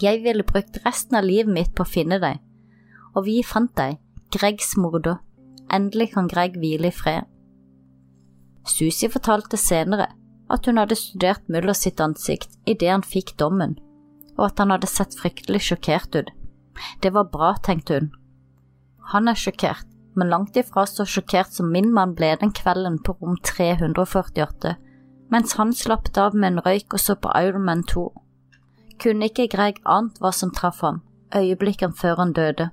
[0.02, 2.38] Jeg ville brukt resten av livet mitt på å finne deg,
[3.16, 3.98] og vi fant deg,
[4.30, 5.18] Gregs morder.
[5.72, 7.26] Endelig kan Greg hvile i fred.
[8.68, 10.10] Susi fortalte senere
[10.52, 13.76] at hun hadde studert Muller sitt ansikt idet han fikk dommen,
[14.38, 16.32] og at han hadde sett fryktelig sjokkert ut.
[17.02, 18.10] Det var bra, tenkte hun.
[19.12, 23.16] Han er sjokkert, men langt ifra så sjokkert som min mann ble den kvelden på
[23.18, 24.76] rom 348,
[25.32, 28.06] mens han slapp av med en røyk og så på Iron Man 2.
[29.02, 31.02] Kunne ikke Greg ant hva som traff ham,
[31.34, 32.70] øyeblikkene før han døde.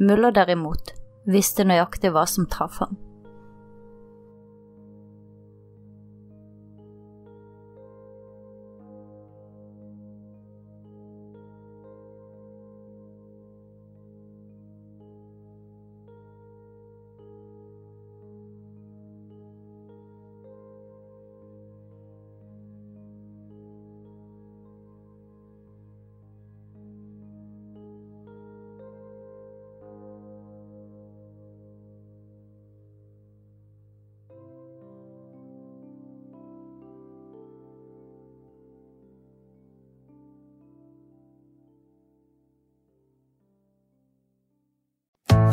[0.00, 0.92] Muller derimot
[1.26, 2.96] visste nøyaktig hva som traff ham.